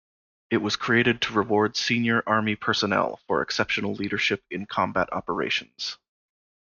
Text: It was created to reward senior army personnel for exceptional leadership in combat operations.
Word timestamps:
It 0.49 0.57
was 0.57 0.77
created 0.77 1.21
to 1.21 1.33
reward 1.33 1.77
senior 1.77 2.23
army 2.25 2.55
personnel 2.55 3.19
for 3.27 3.43
exceptional 3.43 3.93
leadership 3.93 4.43
in 4.49 4.65
combat 4.65 5.13
operations. 5.13 5.99